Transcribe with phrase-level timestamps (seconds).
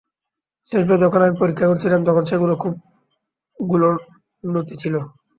[0.71, 2.73] শেষবার যখন আমি পরীক্ষা করেছিলাম তখন সেগুলো খুব
[3.59, 3.87] গুলো
[4.43, 4.95] নথি ছিল।